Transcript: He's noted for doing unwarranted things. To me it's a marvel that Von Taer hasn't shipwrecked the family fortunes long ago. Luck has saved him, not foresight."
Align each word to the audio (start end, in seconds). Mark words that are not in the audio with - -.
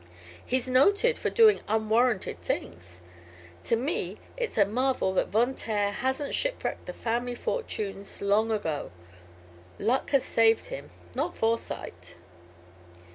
He's 0.43 0.67
noted 0.67 1.19
for 1.19 1.29
doing 1.29 1.61
unwarranted 1.67 2.41
things. 2.41 3.03
To 3.65 3.75
me 3.75 4.17
it's 4.35 4.57
a 4.57 4.65
marvel 4.65 5.13
that 5.13 5.27
Von 5.27 5.53
Taer 5.53 5.91
hasn't 5.91 6.33
shipwrecked 6.33 6.87
the 6.87 6.91
family 6.93 7.35
fortunes 7.35 8.19
long 8.19 8.51
ago. 8.51 8.89
Luck 9.77 10.09
has 10.09 10.23
saved 10.23 10.69
him, 10.69 10.89
not 11.13 11.37
foresight." 11.37 12.15